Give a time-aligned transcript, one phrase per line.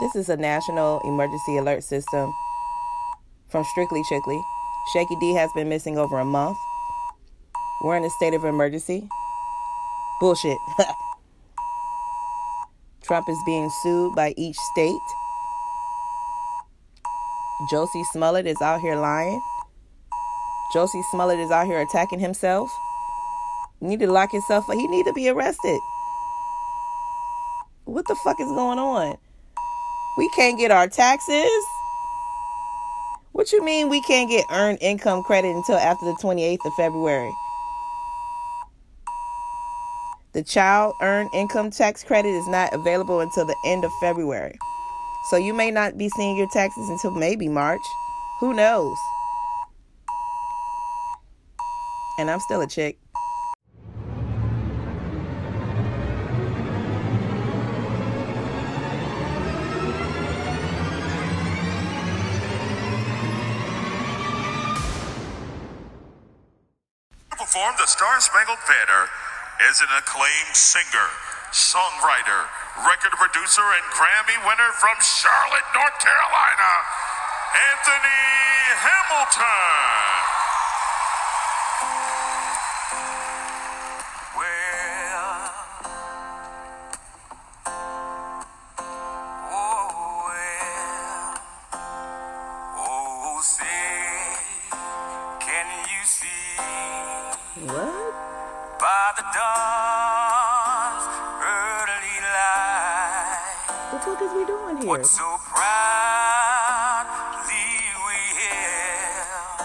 [0.00, 2.32] This is a national emergency alert system
[3.50, 4.40] from Strictly Chickly.
[4.94, 6.56] Shaky D has been missing over a month.
[7.84, 9.06] We're in a state of emergency.
[10.18, 10.56] Bullshit.
[13.02, 14.96] Trump is being sued by each state.
[17.70, 19.38] Josie Smollett is out here lying.
[20.72, 22.70] Josie Smollett is out here attacking himself.
[23.82, 24.76] Need to lock yourself up.
[24.76, 25.78] He need to be arrested.
[27.84, 29.18] What the fuck is going on?
[30.18, 31.64] We can't get our taxes.
[33.32, 37.32] What you mean we can't get earned income credit until after the 28th of February?
[40.32, 44.56] The child earned income tax credit is not available until the end of February.
[45.30, 47.80] So you may not be seeing your taxes until maybe March.
[48.40, 48.96] Who knows?
[52.18, 52.98] And I'm still a chick.
[67.50, 69.10] Perform the Star Spangled Banner
[69.68, 71.10] is an acclaimed singer,
[71.50, 72.46] songwriter,
[72.86, 76.70] record producer, and Grammy winner from Charlotte, North Carolina,
[77.74, 78.22] Anthony
[78.86, 80.30] Hamilton.
[89.50, 89.90] Oh
[92.78, 93.69] oh
[97.60, 98.14] What?
[98.80, 101.04] by the dawn's
[101.44, 104.86] early light The fuck is we doing here?
[104.88, 107.68] what so proudly
[108.08, 109.60] we hailed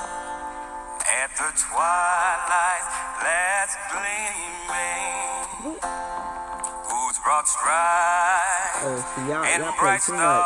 [1.07, 2.87] at the twilight's
[3.23, 5.79] last gleaming?
[6.91, 10.43] Whose broad stripes Oh, y'all, and y'all bright stars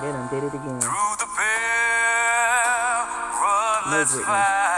[0.00, 0.80] They done did it again.
[0.80, 1.28] through the
[3.84, 4.77] perilous fight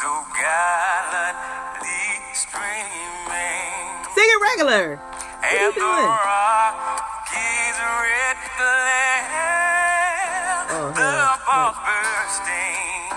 [0.00, 2.04] so gallantly
[2.36, 3.72] streaming
[4.12, 4.96] Sing it regular.
[4.96, 5.76] What are you and uh-huh.
[5.76, 6.08] the doing?
[8.56, 9.24] Glare,
[10.76, 11.12] Oh, the
[11.46, 13.08] bombs bursting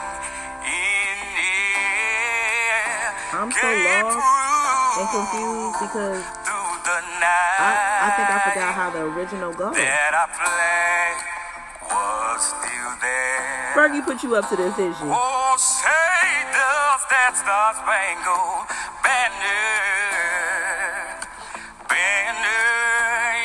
[0.63, 3.11] in air.
[3.35, 4.19] I'm so lost
[5.00, 7.59] And confused because through the night.
[7.59, 9.75] I, I think I forgot how the original goes.
[9.75, 11.19] that I played
[11.91, 13.73] was still there.
[13.75, 15.03] Fergie put you up to this, did she?
[15.07, 15.56] Oh,
[17.29, 18.66] that star spangled
[19.06, 19.69] banner,
[21.85, 22.73] banner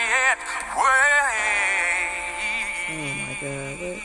[0.08, 0.40] yet
[2.88, 4.00] Oh my god.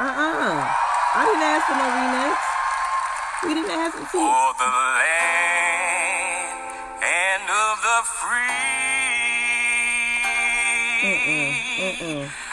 [0.00, 0.72] Uh-uh.
[1.14, 2.40] I didn't ask for no remix.
[3.44, 4.08] We didn't ask for.
[4.08, 5.84] For the land
[7.04, 8.64] and of the free.
[11.04, 12.24] Mm-mm.
[12.24, 12.43] and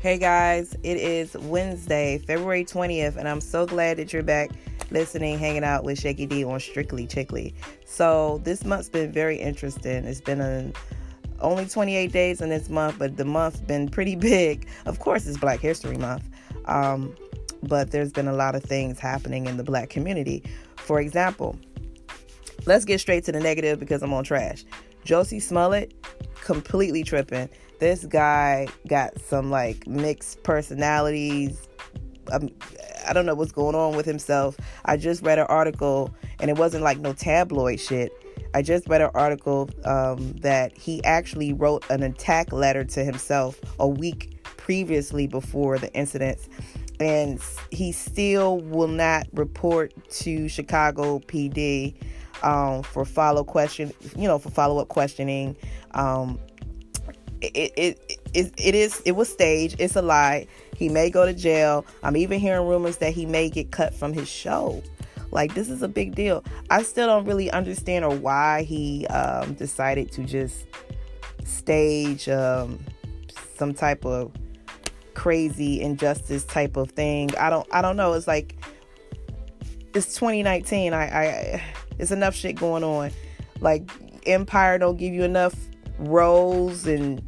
[0.00, 4.50] Hey guys, it is Wednesday, February 20th, and I'm so glad that you're back
[4.90, 7.54] listening, hanging out with Shaky D on Strictly Chickly.
[7.84, 10.04] So, this month's been very interesting.
[10.04, 10.72] It's been a,
[11.40, 14.68] only 28 days in this month, but the month's been pretty big.
[14.86, 16.30] Of course, it's Black History Month,
[16.66, 17.14] um,
[17.62, 20.42] but there's been a lot of things happening in the black community.
[20.76, 21.58] For example,
[22.66, 24.64] let's get straight to the negative because I'm on trash.
[25.04, 25.94] Josie Smollett,
[26.42, 27.48] completely tripping.
[27.78, 31.68] This guy got some like mixed personalities.
[32.30, 34.56] I don't know what's going on with himself.
[34.84, 38.12] I just read an article, and it wasn't like no tabloid shit.
[38.54, 43.60] I just read an article um, that he actually wrote an attack letter to himself
[43.78, 46.48] a week previously before the incidents,
[47.00, 47.40] and
[47.70, 51.94] he still will not report to Chicago PD
[52.42, 55.56] um, for follow question, you know, for follow up questioning.
[55.92, 56.38] Um,
[57.40, 59.76] it, it, it, it is it was staged.
[59.78, 60.46] It's a lie.
[60.76, 61.86] He may go to jail.
[62.02, 64.82] I'm even hearing rumors that he may get cut from his show.
[65.30, 66.42] Like this is a big deal.
[66.70, 70.66] I still don't really understand or why he um, decided to just
[71.44, 72.78] stage um,
[73.56, 74.32] some type of
[75.18, 77.36] crazy injustice type of thing.
[77.38, 78.12] I don't I don't know.
[78.12, 78.56] It's like
[79.92, 80.94] it's 2019.
[80.94, 81.62] I I
[81.98, 83.10] it's enough shit going on.
[83.60, 83.90] Like
[84.26, 85.56] Empire don't give you enough
[85.98, 87.20] roles and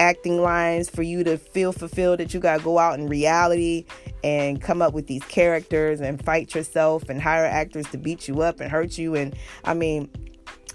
[0.00, 3.84] acting lines for you to feel fulfilled that you got to go out in reality
[4.24, 8.42] and come up with these characters and fight yourself and hire actors to beat you
[8.42, 10.10] up and hurt you and I mean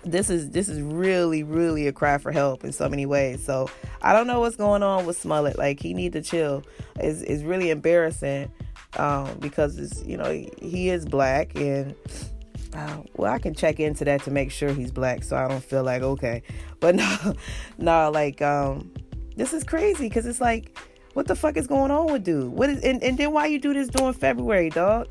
[0.04, 3.44] this is this is really really a cry for help in so many ways.
[3.44, 3.70] So
[4.02, 5.58] i don't know what's going on with smollett.
[5.58, 6.64] Like he need to chill.
[7.00, 8.52] It's, it's really embarrassing
[8.98, 10.32] um, because it's you know
[10.62, 11.96] he, is black and
[12.74, 15.64] uh, well i can check into that to make sure he's black so i don't
[15.64, 16.44] feel like okay.
[16.80, 17.34] But no
[17.78, 18.92] no like um
[19.36, 20.78] this is crazy because it's like
[21.14, 22.52] what the fuck is going on with dude?
[22.52, 25.08] What is and, and then why you do this during february dog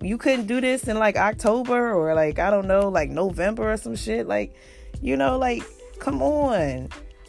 [0.00, 3.76] you couldn't do this in like October or like I don't know, like November or
[3.76, 4.26] some shit.
[4.26, 4.54] Like,
[5.00, 5.62] you know, like
[5.98, 6.88] come on.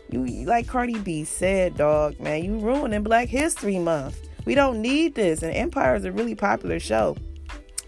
[0.10, 4.30] You like Cardi B said, dog, man, you ruining Black History Month.
[4.46, 5.44] We don't need this.
[5.44, 7.16] And Empire is a really popular show.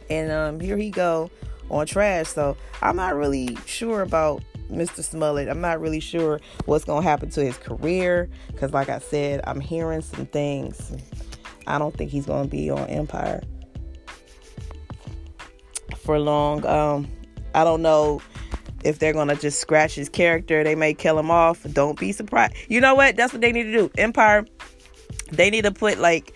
[0.10, 1.30] And um here he go
[1.70, 2.28] on trash.
[2.28, 5.04] So I'm not really sure about Mr.
[5.04, 5.50] Smollett.
[5.50, 8.30] I'm not really sure what's gonna happen to his career.
[8.58, 10.94] Cause like I said, I'm hearing some things.
[11.68, 13.42] I don't think he's gonna be on Empire
[16.00, 16.66] for long.
[16.66, 17.08] Um,
[17.54, 18.22] I don't know
[18.84, 20.64] if they're gonna just scratch his character.
[20.64, 21.64] They may kill him off.
[21.74, 22.56] Don't be surprised.
[22.68, 23.16] You know what?
[23.16, 23.92] That's what they need to do.
[23.98, 24.46] Empire.
[25.32, 26.34] They need to put like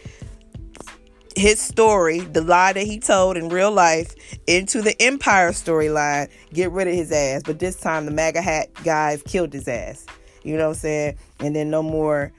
[1.36, 4.13] his story, the lie that he told in real life,
[4.48, 6.30] into the Empire storyline.
[6.54, 7.42] Get rid of his ass.
[7.44, 10.06] But this time the MAGA hat guys killed his ass.
[10.44, 11.18] You know what I'm saying?
[11.39, 12.31] And then no more,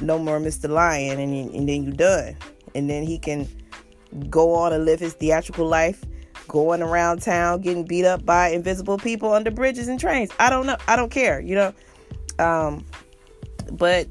[0.00, 0.68] no more Mr.
[0.70, 2.36] Lyon, and, and then you done.
[2.74, 3.48] And then he can
[4.28, 6.04] go on and live his theatrical life
[6.50, 10.30] going around town getting beat up by invisible people under bridges and trains.
[10.40, 10.76] I don't know.
[10.88, 11.72] I don't care, you know.
[12.40, 12.84] Um,
[13.70, 14.08] but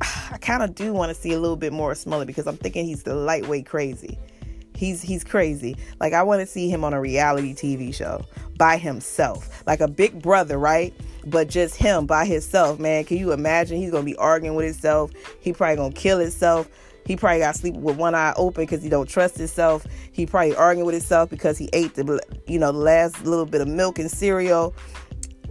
[0.00, 2.56] I kind of do want to see a little bit more of Smollett because I'm
[2.56, 4.16] thinking he's the lightweight crazy.
[4.76, 5.76] He's he's crazy.
[5.98, 8.24] Like I want to see him on a reality TV show
[8.56, 10.94] by himself, like a Big Brother, right?
[11.26, 13.04] But just him by himself, man.
[13.04, 13.78] Can you imagine?
[13.78, 15.10] He's gonna be arguing with himself.
[15.40, 16.68] He probably gonna kill himself.
[17.06, 19.86] He probably got sleep with one eye open because he don't trust himself.
[20.12, 23.60] He probably arguing with himself because he ate the you know the last little bit
[23.60, 24.74] of milk and cereal,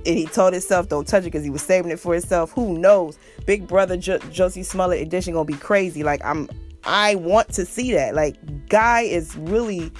[0.05, 2.51] and he told himself don't touch it because he was saving it for himself.
[2.53, 3.17] Who knows?
[3.45, 6.03] Big Brother jo- Jussie Smollett edition gonna be crazy.
[6.03, 6.49] Like I'm,
[6.85, 8.15] I want to see that.
[8.15, 9.91] Like guy is really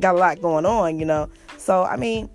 [0.00, 1.28] got a lot going on, you know.
[1.56, 2.28] So I mean,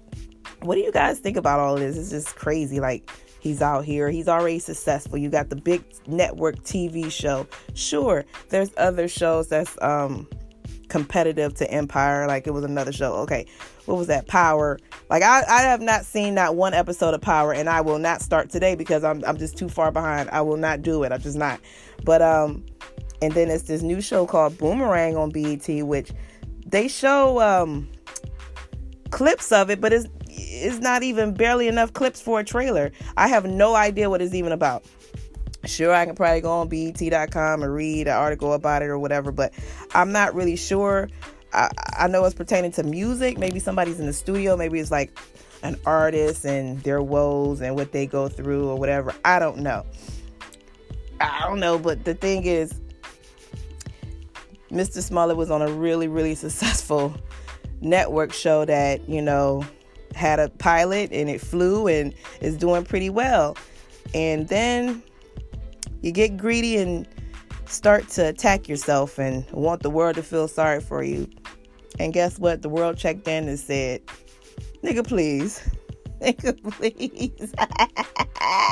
[0.62, 1.96] what do you guys think about all this?
[1.96, 2.80] It's just crazy.
[2.80, 3.10] Like
[3.40, 4.10] He's out here.
[4.10, 5.18] He's already successful.
[5.18, 7.48] You got the big network TV show.
[7.74, 10.28] Sure, there's other shows that's um
[10.90, 12.28] competitive to Empire.
[12.28, 13.14] Like it was another show.
[13.18, 13.46] Okay,
[13.86, 14.28] what was that?
[14.28, 14.80] Power.
[15.10, 18.22] Like I, I have not seen that one episode of Power, and I will not
[18.22, 20.30] start today because I'm I'm just too far behind.
[20.32, 21.12] I will not do it.
[21.12, 21.60] I'm just not.
[22.04, 22.66] But um,
[23.22, 26.12] and then it's this new show called Boomerang on BET, which
[26.66, 27.90] they show um
[29.12, 30.08] clips of it, but it's
[30.38, 32.92] it's not even barely enough clips for a trailer.
[33.18, 34.86] I have no idea what it's even about.
[35.66, 39.32] Sure, I can probably go on BET.com and read an article about it or whatever,
[39.32, 39.54] but
[39.94, 41.10] I'm not really sure.
[41.54, 43.38] I, I know it's pertaining to music.
[43.38, 44.56] Maybe somebody's in the studio.
[44.56, 45.18] Maybe it's like
[45.64, 49.14] an artist and their woes and what they go through or whatever.
[49.26, 49.86] I don't know.
[51.20, 52.80] I don't know, but the thing is,
[54.70, 55.02] Mr.
[55.02, 57.16] Smollett was on a really, really successful
[57.82, 59.66] network show that, you know,
[60.16, 63.58] had a pilot and it flew and is doing pretty well.
[64.14, 65.04] And then
[66.02, 67.08] you get greedy and
[67.66, 71.30] start to attack yourself and want the world to feel sorry for you.
[72.00, 72.62] And guess what?
[72.62, 74.02] The world checked in and said,
[74.84, 75.70] nigga, please.
[76.22, 77.54] Nigga, please.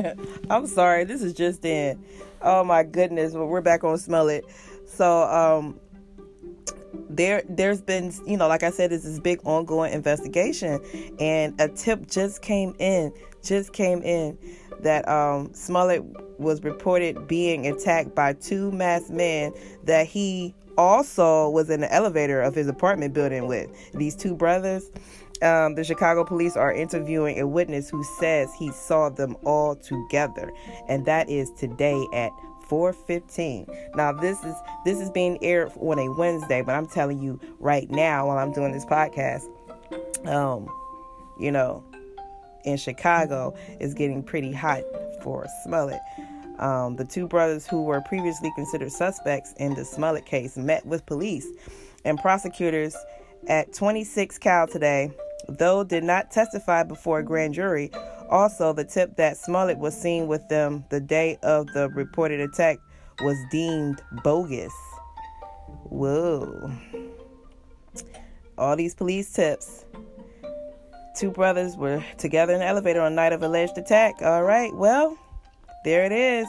[0.50, 2.02] I'm sorry, this is just in.
[2.42, 4.44] Oh my goodness, but we're back on Smollett.
[4.86, 5.78] So um
[7.08, 10.80] there there's been you know like i said this big ongoing investigation
[11.20, 14.36] and a tip just came in just came in
[14.80, 16.02] that um smollett
[16.40, 19.52] was reported being attacked by two masked men
[19.84, 24.90] that he also was in the elevator of his apartment building with these two brothers
[25.42, 30.52] um, the Chicago police are interviewing a witness who says he saw them all together,
[30.86, 32.30] and that is today at
[32.68, 33.66] 4:15.
[33.96, 37.90] Now this is this is being aired on a Wednesday, but I'm telling you right
[37.90, 39.48] now while I'm doing this podcast,
[40.26, 40.68] um,
[41.38, 41.82] you know,
[42.64, 44.82] in Chicago is getting pretty hot
[45.22, 46.00] for Smollett.
[46.60, 51.04] Um, the two brothers who were previously considered suspects in the Smollett case met with
[51.06, 51.46] police
[52.04, 52.96] and prosecutors
[53.48, 55.10] at 26 Cal today
[55.58, 57.90] though did not testify before a grand jury.
[58.28, 62.78] Also, the tip that Smollett was seen with them the day of the reported attack
[63.20, 64.72] was deemed bogus.
[65.84, 66.70] Whoa.
[68.56, 69.84] All these police tips.
[71.16, 74.14] Two brothers were together in the elevator on night of alleged attack.
[74.22, 75.18] All right, well,
[75.84, 76.48] there it is.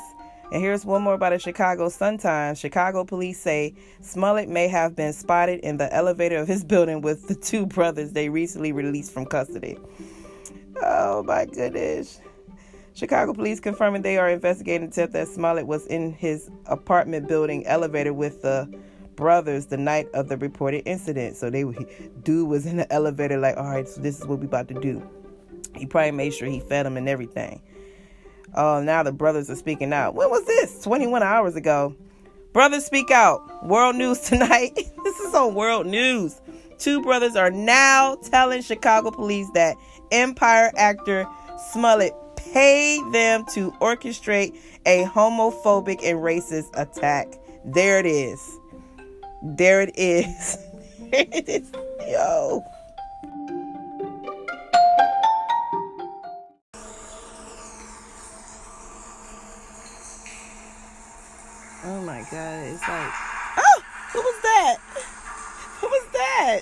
[0.51, 2.59] And here's one more about a Chicago Sun-Times.
[2.59, 7.29] Chicago police say Smollett may have been spotted in the elevator of his building with
[7.29, 9.77] the two brothers they recently released from custody.
[10.81, 12.19] Oh my goodness.
[12.93, 17.65] Chicago police confirming they are investigating the tip that Smollett was in his apartment building
[17.65, 18.69] elevator with the
[19.15, 21.38] brothers the night of the reported incident.
[21.38, 21.63] So they
[22.23, 24.73] dude was in the elevator like, all right, so this is what we about to
[24.73, 25.01] do.
[25.77, 27.61] He probably made sure he fed him and everything.
[28.53, 30.15] Oh, now the brothers are speaking out.
[30.15, 30.84] When was this?
[30.84, 31.96] 21 hours ago.
[32.53, 33.65] Brothers speak out.
[33.65, 34.75] World News tonight.
[34.75, 36.41] this is on World News.
[36.77, 39.75] Two brothers are now telling Chicago police that
[40.12, 41.27] Empire actor
[41.72, 47.27] Smollett paid them to orchestrate a homophobic and racist attack.
[47.63, 48.58] There it is.
[49.43, 50.58] There it is.
[51.12, 51.72] there it is.
[52.10, 52.63] Yo.
[62.81, 63.13] It's like,
[63.57, 63.83] oh,
[64.13, 64.77] what was that?
[65.81, 66.61] What was that?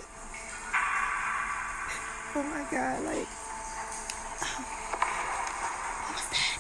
[2.36, 3.28] Oh my god, like,
[4.42, 4.66] oh,
[6.06, 6.60] what was that?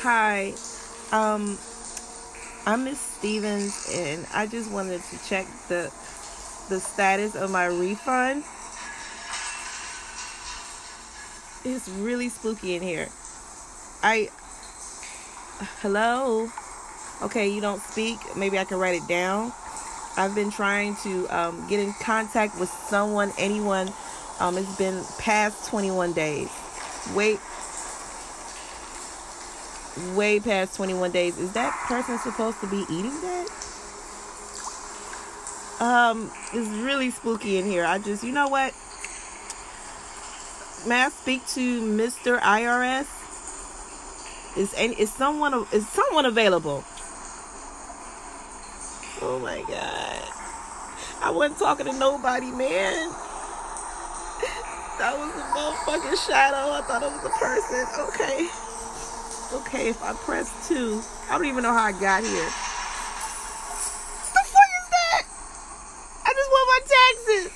[0.00, 0.54] Hi,
[1.12, 1.58] um,
[2.64, 5.92] I'm Miss Stevens, and I just wanted to check the
[6.70, 8.44] the status of my refund.
[11.68, 13.08] It's really spooky in here.
[14.02, 14.30] I
[15.82, 16.48] hello.
[17.20, 18.18] Okay, you don't speak.
[18.36, 19.52] Maybe I can write it down.
[20.16, 23.92] I've been trying to um, get in contact with someone, anyone.
[24.40, 26.48] Um, it's been past 21 days.
[27.14, 27.38] Wait,
[30.16, 31.36] way past 21 days.
[31.38, 33.48] Is that person supposed to be eating that?
[35.80, 37.84] Um, it's really spooky in here.
[37.84, 38.72] I just, you know what?
[40.86, 42.40] May I speak to Mr.
[42.40, 43.06] IRS?
[44.56, 46.84] Is any is someone is someone available?
[49.20, 50.28] Oh my god.
[51.20, 53.10] I wasn't talking to nobody, man.
[54.98, 56.74] That was a motherfucking shadow.
[56.74, 57.86] I thought it was a person.
[58.10, 58.48] Okay.
[59.62, 62.50] Okay, if I press two, I don't even know how I got here.
[64.34, 65.22] The fuck is that?
[66.26, 67.50] I just want my taxes.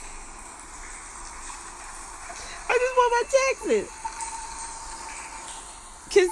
[2.70, 2.94] I just
[3.62, 3.88] Can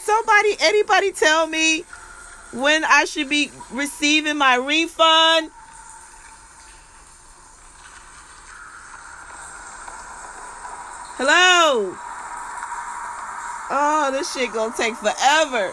[0.00, 1.84] somebody, anybody tell me
[2.52, 5.50] when I should be receiving my refund?
[11.16, 11.94] Hello?
[13.70, 15.72] Oh, this shit gonna take forever.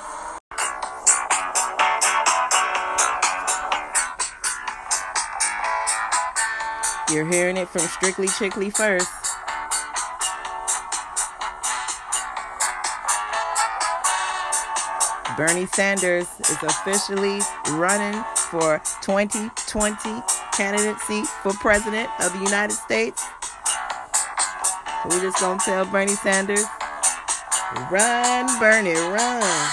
[7.11, 9.09] You're hearing it from Strictly Chickly first.
[15.37, 17.39] Bernie Sanders is officially
[17.77, 19.53] running for 2020
[20.51, 23.23] candidacy for president of the United States.
[25.05, 26.65] We're just gonna tell Bernie Sanders,
[27.91, 29.69] run, Bernie, run.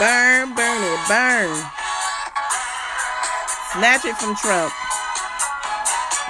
[0.00, 1.52] Burn, Bernie, burn.
[3.76, 4.72] Snatch it from Trump.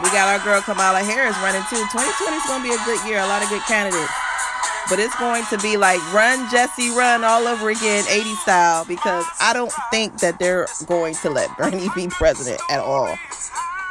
[0.02, 1.78] We got our girl Kamala Harris running too.
[1.95, 4.25] 2020 is gonna be a good year, a lot of good candidates.
[4.88, 9.25] But it's going to be like run Jesse run all over again 80 style because
[9.40, 13.16] I don't think that they're going to let Bernie be president at all.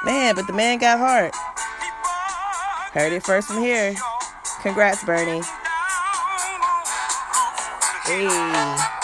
[0.05, 1.35] Man, but the man got heart.
[2.93, 3.93] Heard it first from here.
[4.61, 5.41] Congrats, Bernie.
[8.05, 8.94] Hey.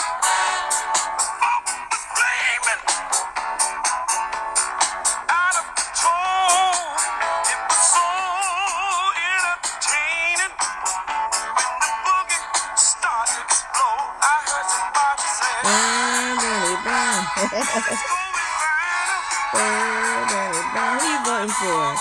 [21.52, 21.96] For?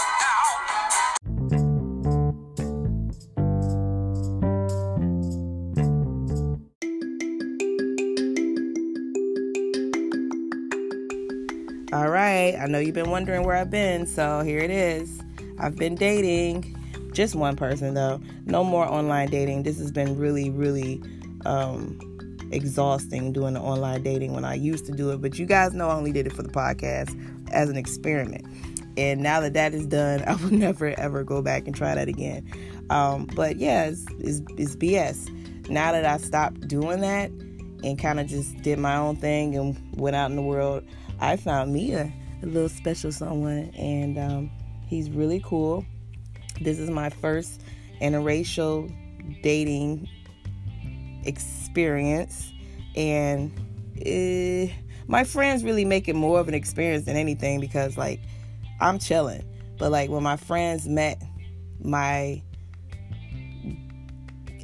[11.93, 15.19] All right, I know you've been wondering where I've been, so here it is.
[15.59, 16.77] I've been dating
[17.13, 18.21] just one person though.
[18.45, 19.63] No more online dating.
[19.63, 21.01] This has been really, really
[21.45, 21.99] um,
[22.51, 25.21] exhausting doing the online dating when I used to do it.
[25.21, 27.15] But you guys know I only did it for the podcast
[27.51, 28.45] as an experiment.
[28.97, 32.07] And now that that is done, I will never ever go back and try that
[32.07, 32.49] again.
[32.89, 35.69] Um, but yeah, it's, it's, it's BS.
[35.69, 37.29] Now that I stopped doing that
[37.83, 40.83] and kind of just did my own thing and went out in the world,
[41.19, 42.11] I found me a,
[42.43, 44.51] a little special someone, and um,
[44.87, 45.85] he's really cool.
[46.59, 47.61] This is my first
[48.01, 48.93] interracial
[49.41, 50.09] dating
[51.25, 52.51] experience,
[52.95, 53.51] and
[54.05, 54.69] eh,
[55.07, 58.19] my friends really make it more of an experience than anything because, like,
[58.79, 59.43] I'm chilling.
[59.77, 61.21] But like when my friends met
[61.79, 62.41] my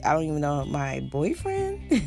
[0.06, 2.04] I don't even know my boyfriend.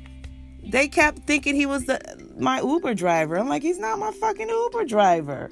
[0.64, 2.00] they kept thinking he was the
[2.38, 3.36] my Uber driver.
[3.36, 5.50] I'm like, he's not my fucking Uber driver.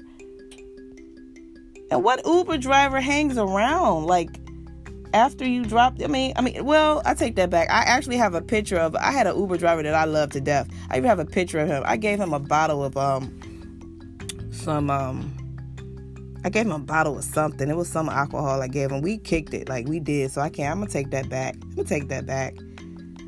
[1.91, 4.29] And what Uber driver hangs around like
[5.15, 5.95] after you drop?
[6.03, 7.69] I mean, I mean, well, I take that back.
[7.69, 8.95] I actually have a picture of.
[8.97, 10.69] I had an Uber driver that I love to death.
[10.91, 11.83] I even have a picture of him.
[11.85, 13.31] I gave him a bottle of um
[14.51, 15.31] some um
[16.43, 17.69] I gave him a bottle of something.
[17.69, 19.01] It was some alcohol I gave him.
[19.01, 20.31] We kicked it like we did.
[20.31, 20.71] So I can't.
[20.71, 21.55] I'm gonna take that back.
[21.63, 22.55] I'm gonna take that back.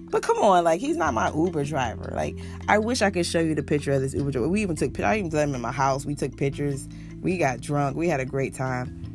[0.10, 2.12] But come on, like he's not my Uber driver.
[2.13, 4.50] Like I wish I could show you the picture of this Uber driver.
[4.50, 5.00] We even took.
[5.00, 6.06] I even let him in my house.
[6.06, 6.88] We took pictures.
[7.22, 7.96] We got drunk.
[7.96, 9.06] We had a great time.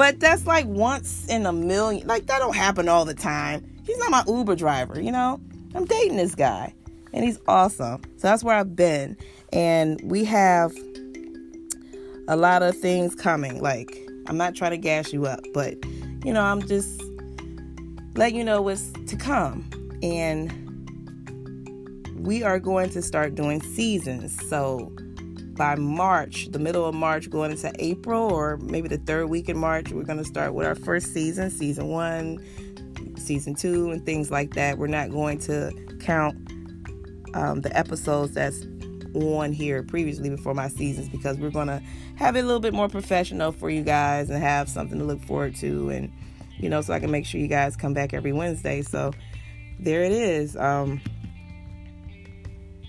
[0.00, 2.06] But that's like once in a million.
[2.06, 3.70] Like that don't happen all the time.
[3.84, 4.98] He's not my Uber driver.
[4.98, 5.38] You know.
[5.74, 6.72] I'm dating this guy,
[7.12, 8.00] and he's awesome.
[8.16, 9.18] So that's where I've been,
[9.52, 10.72] and we have
[12.28, 13.60] a lot of things coming.
[13.60, 13.94] Like,
[14.26, 15.76] I'm not trying to gas you up, but
[16.24, 17.02] you know, I'm just
[18.14, 19.68] letting you know what's to come.
[20.02, 20.50] And
[22.16, 24.48] we are going to start doing seasons.
[24.48, 24.90] So
[25.60, 29.58] by March, the middle of March, going into April, or maybe the third week in
[29.58, 32.42] March, we're going to start with our first season, season one,
[33.18, 34.78] season two, and things like that.
[34.78, 36.34] We're not going to count
[37.34, 38.66] um, the episodes that's
[39.14, 41.82] on here previously before my seasons because we're going to
[42.16, 45.20] have it a little bit more professional for you guys and have something to look
[45.24, 46.10] forward to and
[46.58, 48.80] you know so I can make sure you guys come back every Wednesday.
[48.80, 49.12] So
[49.78, 50.56] there it is.
[50.56, 51.02] Um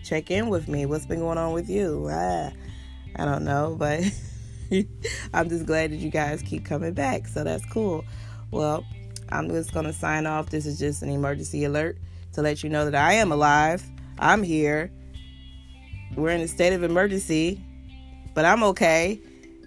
[0.04, 0.86] check in with me.
[0.86, 2.08] What's been going on with you?
[2.12, 2.52] Ah,
[3.16, 4.04] I don't know, but
[5.34, 7.28] I'm just glad that you guys keep coming back.
[7.28, 8.06] So that's cool.
[8.52, 8.86] Well,
[9.30, 10.50] I'm just going to sign off.
[10.50, 11.98] This is just an emergency alert
[12.34, 13.84] to let you know that I am alive.
[14.20, 14.92] I'm here
[16.16, 17.64] we're in a state of emergency,
[18.34, 19.20] but I'm okay.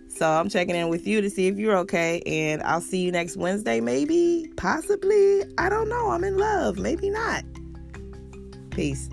[0.08, 2.20] So I'm checking in with you to see if you're okay.
[2.26, 5.44] And I'll see you next Wednesday, maybe, possibly.
[5.58, 6.10] I don't know.
[6.10, 6.78] I'm in love.
[6.78, 7.44] Maybe not.
[8.70, 9.08] Peace.